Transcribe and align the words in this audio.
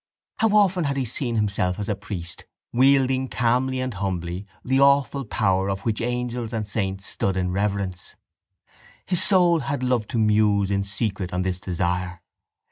How 0.37 0.49
often 0.55 0.85
had 0.85 0.97
he 0.97 1.05
seen 1.05 1.35
himself 1.35 1.77
as 1.77 1.87
a 1.87 1.93
priest 1.95 2.45
wielding 2.73 3.27
calmly 3.27 3.79
and 3.79 3.93
humbly 3.93 4.47
the 4.65 4.79
awful 4.79 5.23
power 5.25 5.69
of 5.69 5.81
which 5.81 6.01
angels 6.01 6.53
and 6.53 6.67
saints 6.67 7.05
stood 7.05 7.37
in 7.37 7.51
reverence! 7.51 8.15
His 9.05 9.21
soul 9.21 9.59
had 9.59 9.83
loved 9.83 10.09
to 10.09 10.17
muse 10.17 10.71
in 10.71 10.83
secret 10.85 11.31
on 11.31 11.43
this 11.43 11.59
desire. 11.59 12.23